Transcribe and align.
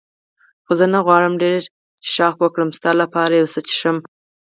خو 0.65 0.71
زه 0.79 0.85
نه 0.93 0.99
غواړم 1.05 1.33
ډېر 1.43 1.59
څښاک 2.05 2.35
وکړم، 2.39 2.69
ستا 2.77 2.91
لپاره 3.01 3.33
یو 3.41 3.47
څه 3.53 3.59
څښم. 3.67 3.97